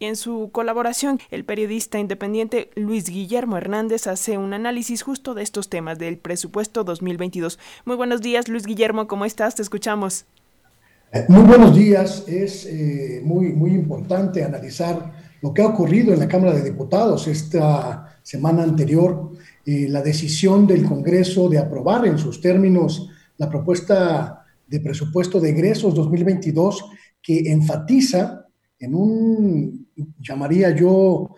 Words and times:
y 0.00 0.06
en 0.06 0.16
su 0.16 0.50
colaboración 0.50 1.20
el 1.30 1.44
periodista 1.44 2.00
independiente 2.00 2.70
Luis 2.74 3.08
Guillermo 3.08 3.58
Hernández 3.58 4.06
hace 4.06 4.38
un 4.38 4.54
análisis 4.54 5.02
justo 5.02 5.34
de 5.34 5.42
estos 5.42 5.68
temas 5.68 5.98
del 5.98 6.16
presupuesto 6.16 6.82
2022. 6.82 7.58
Muy 7.84 7.96
buenos 7.96 8.22
días 8.22 8.48
Luis 8.48 8.64
Guillermo, 8.64 9.06
¿cómo 9.06 9.26
estás? 9.26 9.54
Te 9.54 9.62
escuchamos. 9.62 10.24
Eh, 11.12 11.26
muy 11.28 11.42
buenos 11.42 11.76
días. 11.76 12.24
Es 12.26 12.66
eh, 12.66 13.20
muy, 13.22 13.52
muy 13.52 13.72
importante 13.72 14.42
analizar 14.42 15.12
lo 15.42 15.52
que 15.52 15.62
ha 15.62 15.66
ocurrido 15.66 16.14
en 16.14 16.20
la 16.20 16.28
Cámara 16.28 16.54
de 16.54 16.62
Diputados 16.62 17.26
esta 17.26 18.18
semana 18.22 18.62
anterior, 18.62 19.32
la 19.64 20.02
decisión 20.02 20.66
del 20.66 20.84
Congreso 20.84 21.48
de 21.48 21.58
aprobar 21.58 22.04
en 22.06 22.18
sus 22.18 22.40
términos 22.40 23.08
la 23.36 23.48
propuesta 23.48 24.44
de 24.66 24.80
presupuesto 24.80 25.38
de 25.40 25.50
egresos 25.50 25.94
2022 25.94 26.86
que 27.22 27.52
enfatiza 27.52 28.46
en 28.80 28.94
un, 28.94 29.79
llamaría 30.18 30.70
yo, 30.74 31.34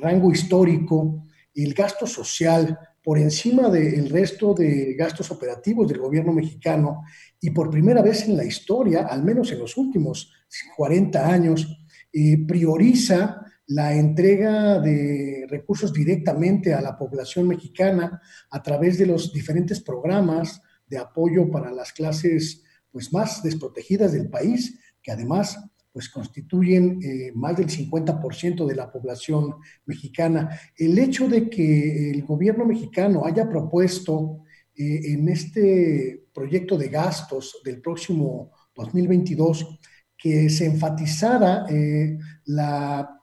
rango 0.00 0.30
histórico, 0.30 1.24
el 1.54 1.74
gasto 1.74 2.06
social 2.06 2.78
por 3.02 3.18
encima 3.18 3.68
del 3.68 4.08
resto 4.08 4.54
de 4.54 4.94
gastos 4.94 5.30
operativos 5.30 5.88
del 5.88 5.98
gobierno 5.98 6.32
mexicano 6.32 7.02
y 7.40 7.50
por 7.50 7.70
primera 7.70 8.00
vez 8.00 8.28
en 8.28 8.36
la 8.36 8.44
historia, 8.44 9.06
al 9.06 9.24
menos 9.24 9.50
en 9.50 9.58
los 9.58 9.76
últimos 9.76 10.32
40 10.76 11.26
años, 11.26 11.66
eh, 12.12 12.38
prioriza 12.46 13.40
la 13.66 13.94
entrega 13.94 14.78
de 14.78 15.46
recursos 15.48 15.92
directamente 15.92 16.74
a 16.74 16.80
la 16.80 16.96
población 16.96 17.48
mexicana 17.48 18.20
a 18.50 18.62
través 18.62 18.98
de 18.98 19.06
los 19.06 19.32
diferentes 19.32 19.80
programas 19.80 20.60
de 20.86 20.98
apoyo 20.98 21.50
para 21.50 21.72
las 21.72 21.92
clases 21.92 22.62
pues, 22.90 23.12
más 23.12 23.42
desprotegidas 23.42 24.12
del 24.12 24.28
país, 24.28 24.78
que 25.02 25.10
además 25.10 25.58
pues 25.92 26.08
constituyen 26.08 26.98
eh, 27.02 27.32
más 27.34 27.56
del 27.56 27.68
50% 27.68 28.66
de 28.66 28.74
la 28.74 28.90
población 28.90 29.56
mexicana. 29.84 30.58
El 30.76 30.98
hecho 30.98 31.28
de 31.28 31.50
que 31.50 32.10
el 32.10 32.24
gobierno 32.24 32.64
mexicano 32.64 33.26
haya 33.26 33.48
propuesto 33.48 34.44
eh, 34.74 35.12
en 35.12 35.28
este 35.28 36.24
proyecto 36.32 36.78
de 36.78 36.88
gastos 36.88 37.60
del 37.62 37.82
próximo 37.82 38.52
2022 38.74 39.78
que 40.16 40.48
se 40.48 40.64
enfatizara 40.64 41.66
eh, 41.68 42.18
la, 42.46 43.20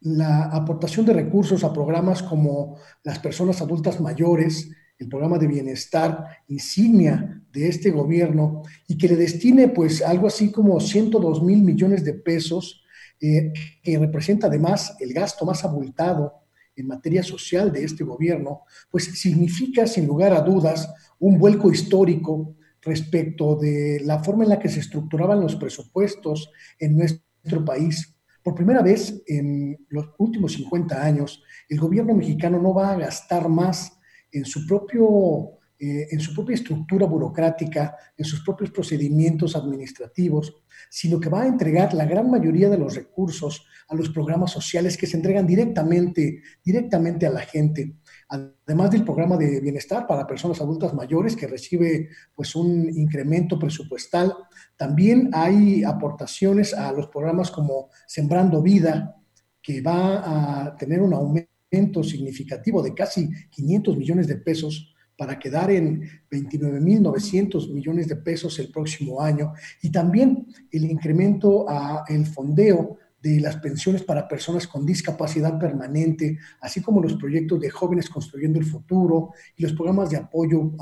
la 0.00 0.44
aportación 0.44 1.04
de 1.04 1.14
recursos 1.14 1.64
a 1.64 1.72
programas 1.72 2.22
como 2.22 2.76
las 3.02 3.18
personas 3.18 3.60
adultas 3.60 4.00
mayores, 4.00 4.70
el 4.98 5.08
programa 5.08 5.38
de 5.38 5.46
bienestar 5.46 6.26
insignia 6.48 7.40
de 7.52 7.68
este 7.68 7.90
gobierno 7.90 8.62
y 8.86 8.98
que 8.98 9.08
le 9.08 9.16
destine 9.16 9.68
pues 9.68 10.02
algo 10.02 10.26
así 10.26 10.50
como 10.50 10.80
102 10.80 11.42
mil 11.42 11.62
millones 11.62 12.04
de 12.04 12.14
pesos, 12.14 12.82
eh, 13.20 13.52
que 13.82 13.98
representa 13.98 14.48
además 14.48 14.96
el 15.00 15.12
gasto 15.12 15.44
más 15.44 15.64
abultado 15.64 16.34
en 16.76 16.86
materia 16.86 17.22
social 17.22 17.72
de 17.72 17.84
este 17.84 18.04
gobierno, 18.04 18.62
pues 18.90 19.04
significa 19.18 19.86
sin 19.86 20.06
lugar 20.06 20.32
a 20.32 20.40
dudas 20.40 20.88
un 21.18 21.38
vuelco 21.38 21.72
histórico 21.72 22.54
respecto 22.82 23.56
de 23.56 24.00
la 24.04 24.22
forma 24.22 24.44
en 24.44 24.50
la 24.50 24.58
que 24.58 24.68
se 24.68 24.80
estructuraban 24.80 25.40
los 25.40 25.56
presupuestos 25.56 26.50
en 26.78 26.96
nuestro 26.96 27.64
país. 27.64 28.14
Por 28.42 28.54
primera 28.54 28.82
vez 28.82 29.22
en 29.26 29.76
los 29.88 30.10
últimos 30.18 30.52
50 30.52 31.04
años, 31.04 31.42
el 31.68 31.78
gobierno 31.78 32.14
mexicano 32.14 32.60
no 32.62 32.72
va 32.72 32.92
a 32.92 32.96
gastar 32.96 33.48
más 33.48 33.97
en 34.32 34.44
su, 34.44 34.66
propio, 34.66 35.58
eh, 35.78 36.08
en 36.10 36.20
su 36.20 36.34
propia 36.34 36.54
estructura 36.54 37.06
burocrática, 37.06 37.96
en 38.16 38.24
sus 38.24 38.42
propios 38.42 38.70
procedimientos 38.70 39.56
administrativos, 39.56 40.54
sino 40.90 41.18
que 41.18 41.28
va 41.28 41.42
a 41.42 41.46
entregar 41.46 41.94
la 41.94 42.04
gran 42.04 42.30
mayoría 42.30 42.68
de 42.68 42.78
los 42.78 42.94
recursos 42.94 43.66
a 43.88 43.94
los 43.94 44.10
programas 44.10 44.50
sociales 44.50 44.96
que 44.96 45.06
se 45.06 45.16
entregan 45.16 45.46
directamente, 45.46 46.42
directamente 46.62 47.26
a 47.26 47.30
la 47.30 47.40
gente. 47.40 47.94
Además 48.28 48.90
del 48.90 49.04
programa 49.04 49.36
de 49.36 49.60
bienestar 49.60 50.06
para 50.06 50.26
personas 50.26 50.60
adultas 50.60 50.92
mayores 50.92 51.34
que 51.34 51.46
recibe 51.46 52.10
pues 52.34 52.54
un 52.54 52.88
incremento 52.88 53.58
presupuestal, 53.58 54.34
también 54.76 55.30
hay 55.32 55.84
aportaciones 55.84 56.74
a 56.74 56.92
los 56.92 57.08
programas 57.08 57.50
como 57.50 57.88
Sembrando 58.06 58.62
Vida, 58.62 59.16
que 59.62 59.80
va 59.80 60.66
a 60.66 60.76
tener 60.76 61.00
un 61.00 61.14
aumento 61.14 61.57
significativo 62.02 62.82
de 62.82 62.94
casi 62.94 63.28
500 63.50 63.96
millones 63.96 64.26
de 64.26 64.36
pesos 64.36 64.94
para 65.16 65.38
quedar 65.38 65.70
en 65.70 66.02
29.900 66.30 67.72
millones 67.72 68.06
de 68.08 68.16
pesos 68.16 68.58
el 68.60 68.70
próximo 68.70 69.20
año. 69.20 69.52
Y 69.82 69.90
también 69.90 70.46
el 70.70 70.84
incremento 70.84 71.68
a 71.68 72.04
el 72.08 72.24
fondeo 72.24 72.98
de 73.20 73.40
las 73.40 73.56
pensiones 73.56 74.04
para 74.04 74.28
personas 74.28 74.68
con 74.68 74.86
discapacidad 74.86 75.58
permanente, 75.58 76.38
así 76.60 76.80
como 76.80 77.02
los 77.02 77.16
proyectos 77.16 77.60
de 77.60 77.68
jóvenes 77.68 78.08
construyendo 78.08 78.60
el 78.60 78.64
futuro 78.64 79.30
y 79.56 79.62
los 79.64 79.72
programas 79.72 80.10
de 80.10 80.18
apoyo 80.18 80.72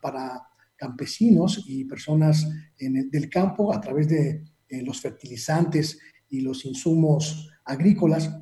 para 0.00 0.40
campesinos 0.74 1.62
y 1.66 1.84
personas 1.84 2.48
del 2.78 3.28
campo 3.28 3.74
a 3.74 3.80
través 3.80 4.08
de 4.08 4.42
eh, 4.68 4.82
los 4.82 5.00
fertilizantes 5.00 5.98
y 6.30 6.40
los 6.40 6.64
insumos 6.64 7.50
agrícolas 7.64 8.34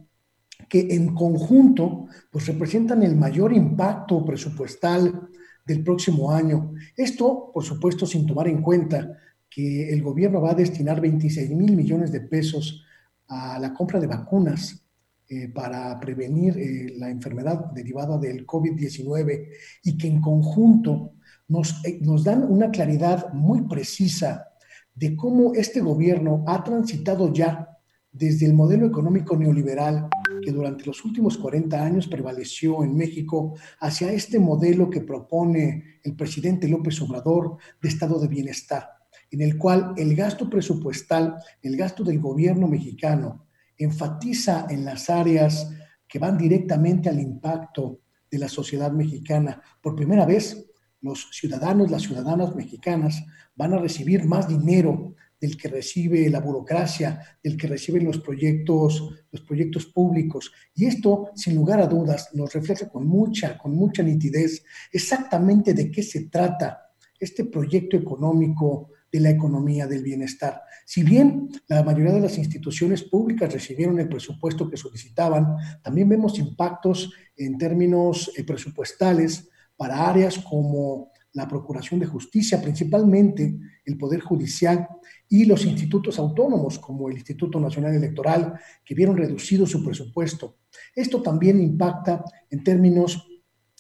que 0.70 0.94
en 0.94 1.14
conjunto 1.14 2.06
pues 2.30 2.46
representan 2.46 3.02
el 3.02 3.16
mayor 3.16 3.52
impacto 3.52 4.24
presupuestal 4.24 5.28
del 5.66 5.82
próximo 5.82 6.30
año. 6.30 6.72
Esto, 6.96 7.50
por 7.52 7.64
supuesto, 7.64 8.06
sin 8.06 8.24
tomar 8.24 8.46
en 8.46 8.62
cuenta 8.62 9.18
que 9.50 9.92
el 9.92 10.00
gobierno 10.00 10.40
va 10.40 10.52
a 10.52 10.54
destinar 10.54 11.00
26 11.00 11.50
mil 11.50 11.76
millones 11.76 12.12
de 12.12 12.20
pesos 12.20 12.84
a 13.26 13.58
la 13.58 13.74
compra 13.74 13.98
de 13.98 14.06
vacunas 14.06 14.80
eh, 15.28 15.48
para 15.48 15.98
prevenir 15.98 16.56
eh, 16.56 16.94
la 16.96 17.10
enfermedad 17.10 17.72
derivada 17.72 18.16
del 18.16 18.46
COVID-19 18.46 19.48
y 19.82 19.98
que 19.98 20.06
en 20.06 20.20
conjunto 20.20 21.14
nos, 21.48 21.84
eh, 21.84 21.98
nos 22.00 22.22
dan 22.22 22.44
una 22.44 22.70
claridad 22.70 23.32
muy 23.32 23.62
precisa 23.62 24.46
de 24.94 25.16
cómo 25.16 25.52
este 25.54 25.80
gobierno 25.80 26.44
ha 26.46 26.62
transitado 26.62 27.32
ya 27.32 27.79
desde 28.12 28.46
el 28.46 28.54
modelo 28.54 28.86
económico 28.86 29.36
neoliberal 29.36 30.08
que 30.42 30.52
durante 30.52 30.84
los 30.84 31.04
últimos 31.04 31.38
40 31.38 31.82
años 31.82 32.08
prevaleció 32.08 32.82
en 32.82 32.96
México 32.96 33.54
hacia 33.80 34.12
este 34.12 34.38
modelo 34.38 34.90
que 34.90 35.00
propone 35.00 36.00
el 36.02 36.16
presidente 36.16 36.68
López 36.68 37.00
Obrador 37.02 37.56
de 37.80 37.88
estado 37.88 38.18
de 38.18 38.28
bienestar, 38.28 38.88
en 39.30 39.42
el 39.42 39.56
cual 39.58 39.94
el 39.96 40.16
gasto 40.16 40.48
presupuestal, 40.50 41.36
el 41.62 41.76
gasto 41.76 42.02
del 42.02 42.18
gobierno 42.18 42.66
mexicano, 42.66 43.46
enfatiza 43.76 44.66
en 44.68 44.84
las 44.84 45.08
áreas 45.08 45.70
que 46.08 46.18
van 46.18 46.36
directamente 46.36 47.08
al 47.08 47.20
impacto 47.20 48.00
de 48.30 48.38
la 48.38 48.48
sociedad 48.48 48.90
mexicana. 48.90 49.62
Por 49.80 49.94
primera 49.94 50.26
vez, 50.26 50.66
los 51.00 51.28
ciudadanos, 51.32 51.90
las 51.90 52.02
ciudadanas 52.02 52.54
mexicanas 52.54 53.24
van 53.54 53.72
a 53.74 53.78
recibir 53.78 54.24
más 54.24 54.48
dinero 54.48 55.14
del 55.40 55.56
que 55.56 55.68
recibe 55.68 56.28
la 56.28 56.40
burocracia, 56.40 57.38
del 57.42 57.56
que 57.56 57.66
reciben 57.66 58.04
los 58.04 58.18
proyectos, 58.18 59.24
los 59.30 59.40
proyectos 59.42 59.86
públicos. 59.86 60.52
Y 60.74 60.86
esto, 60.86 61.30
sin 61.34 61.54
lugar 61.54 61.80
a 61.80 61.86
dudas, 61.86 62.28
nos 62.34 62.52
refleja 62.52 62.88
con 62.88 63.06
mucha, 63.06 63.56
con 63.56 63.74
mucha 63.74 64.02
nitidez 64.02 64.62
exactamente 64.92 65.72
de 65.72 65.90
qué 65.90 66.02
se 66.02 66.28
trata 66.28 66.90
este 67.18 67.44
proyecto 67.44 67.96
económico 67.96 68.90
de 69.12 69.20
la 69.20 69.30
economía 69.30 69.86
del 69.86 70.02
bienestar. 70.02 70.62
Si 70.84 71.02
bien 71.02 71.48
la 71.66 71.82
mayoría 71.82 72.12
de 72.12 72.20
las 72.20 72.38
instituciones 72.38 73.02
públicas 73.02 73.52
recibieron 73.52 73.98
el 73.98 74.08
presupuesto 74.08 74.68
que 74.70 74.76
solicitaban, 74.76 75.56
también 75.82 76.08
vemos 76.08 76.38
impactos 76.38 77.12
en 77.36 77.58
términos 77.58 78.30
eh, 78.36 78.44
presupuestales 78.44 79.48
para 79.76 80.08
áreas 80.08 80.38
como 80.38 81.10
la 81.32 81.46
Procuración 81.46 82.00
de 82.00 82.06
Justicia, 82.06 82.60
principalmente 82.60 83.56
el 83.84 83.96
Poder 83.96 84.20
Judicial 84.20 84.88
y 85.28 85.44
los 85.44 85.64
institutos 85.64 86.18
autónomos, 86.18 86.78
como 86.78 87.08
el 87.08 87.16
Instituto 87.16 87.60
Nacional 87.60 87.94
Electoral, 87.94 88.54
que 88.84 88.94
vieron 88.94 89.16
reducido 89.16 89.66
su 89.66 89.84
presupuesto. 89.84 90.58
Esto 90.94 91.22
también 91.22 91.60
impacta 91.60 92.24
en 92.50 92.64
términos 92.64 93.26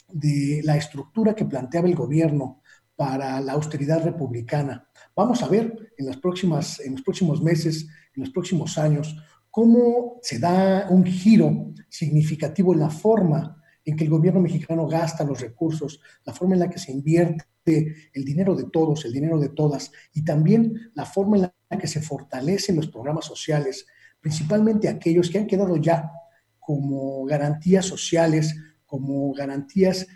de 0.08 0.60
la 0.64 0.76
estructura 0.76 1.34
que 1.34 1.44
planteaba 1.44 1.88
el 1.88 1.94
gobierno 1.94 2.62
para 2.96 3.40
la 3.40 3.52
austeridad 3.52 4.04
republicana. 4.04 4.86
Vamos 5.16 5.42
a 5.42 5.48
ver 5.48 5.92
en, 5.96 6.06
las 6.06 6.18
próximas, 6.18 6.80
en 6.80 6.92
los 6.92 7.02
próximos 7.02 7.42
meses, 7.42 7.88
en 8.14 8.22
los 8.22 8.30
próximos 8.30 8.76
años, 8.78 9.16
cómo 9.50 10.18
se 10.22 10.38
da 10.38 10.86
un 10.90 11.04
giro 11.04 11.72
significativo 11.88 12.72
en 12.72 12.80
la 12.80 12.90
forma 12.90 13.59
en 13.84 13.96
que 13.96 14.04
el 14.04 14.10
gobierno 14.10 14.40
mexicano 14.40 14.86
gasta 14.86 15.24
los 15.24 15.40
recursos, 15.40 16.00
la 16.24 16.32
forma 16.32 16.54
en 16.54 16.60
la 16.60 16.70
que 16.70 16.78
se 16.78 16.92
invierte 16.92 18.10
el 18.12 18.24
dinero 18.24 18.54
de 18.54 18.64
todos, 18.64 19.04
el 19.04 19.12
dinero 19.12 19.38
de 19.38 19.50
todas, 19.50 19.90
y 20.12 20.24
también 20.24 20.90
la 20.94 21.06
forma 21.06 21.36
en 21.36 21.42
la 21.42 21.78
que 21.78 21.86
se 21.86 22.00
fortalecen 22.00 22.76
los 22.76 22.88
programas 22.88 23.24
sociales, 23.24 23.86
principalmente 24.20 24.88
aquellos 24.88 25.30
que 25.30 25.38
han 25.38 25.46
quedado 25.46 25.76
ya 25.76 26.10
como 26.58 27.24
garantías 27.24 27.86
sociales, 27.86 28.54
como 28.84 29.32
garantías 29.32 30.06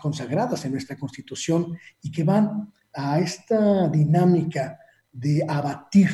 consagradas 0.00 0.64
en 0.64 0.72
nuestra 0.72 0.96
Constitución 0.96 1.76
y 2.02 2.10
que 2.10 2.22
van 2.22 2.72
a 2.92 3.18
esta 3.18 3.88
dinámica 3.88 4.78
de 5.10 5.44
abatir 5.48 6.10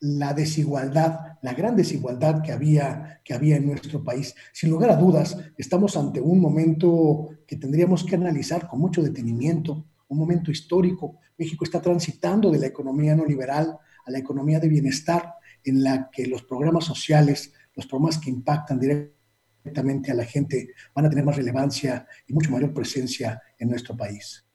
la 0.00 0.32
desigualdad, 0.32 1.27
la 1.42 1.54
gran 1.54 1.76
desigualdad 1.76 2.42
que 2.42 2.52
había, 2.52 3.20
que 3.24 3.34
había 3.34 3.56
en 3.56 3.66
nuestro 3.66 4.02
país. 4.02 4.34
Sin 4.52 4.70
lugar 4.70 4.90
a 4.90 4.96
dudas, 4.96 5.36
estamos 5.56 5.96
ante 5.96 6.20
un 6.20 6.40
momento 6.40 7.28
que 7.46 7.56
tendríamos 7.56 8.04
que 8.04 8.16
analizar 8.16 8.68
con 8.68 8.80
mucho 8.80 9.02
detenimiento, 9.02 9.86
un 10.08 10.18
momento 10.18 10.50
histórico. 10.50 11.18
México 11.36 11.64
está 11.64 11.80
transitando 11.80 12.50
de 12.50 12.58
la 12.58 12.66
economía 12.66 13.14
no 13.14 13.24
liberal 13.24 13.78
a 14.04 14.10
la 14.10 14.18
economía 14.18 14.58
de 14.58 14.68
bienestar, 14.68 15.34
en 15.64 15.82
la 15.82 16.08
que 16.10 16.26
los 16.26 16.42
programas 16.42 16.84
sociales, 16.84 17.52
los 17.74 17.86
programas 17.86 18.18
que 18.18 18.30
impactan 18.30 18.78
directamente 18.80 20.10
a 20.10 20.14
la 20.14 20.24
gente 20.24 20.70
van 20.94 21.06
a 21.06 21.10
tener 21.10 21.24
más 21.24 21.36
relevancia 21.36 22.06
y 22.26 22.32
mucho 22.32 22.50
mayor 22.50 22.72
presencia 22.72 23.40
en 23.58 23.68
nuestro 23.68 23.96
país. 23.96 24.47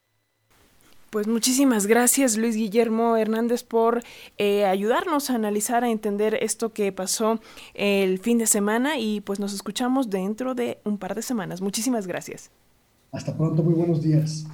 Pues 1.14 1.28
muchísimas 1.28 1.86
gracias 1.86 2.38
Luis 2.38 2.56
Guillermo 2.56 3.16
Hernández 3.18 3.62
por 3.62 4.02
eh, 4.40 4.66
ayudarnos 4.66 5.30
a 5.30 5.36
analizar, 5.36 5.84
a 5.84 5.92
entender 5.92 6.40
esto 6.42 6.74
que 6.74 6.92
pasó 6.92 7.40
el 7.76 8.18
fin 8.18 8.40
de 8.40 8.48
semana 8.48 8.98
y 8.98 9.22
pues 9.22 9.40
nos 9.40 9.54
escuchamos 9.54 10.10
dentro 10.10 10.56
de 10.56 10.80
un 10.84 10.98
par 10.98 11.14
de 11.14 11.22
semanas. 11.22 11.62
Muchísimas 11.62 12.08
gracias. 12.08 12.50
Hasta 13.12 13.38
pronto, 13.38 13.62
muy 13.62 13.76
buenos 13.76 14.02
días. 14.02 14.48